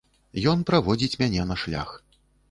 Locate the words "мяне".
1.21-1.45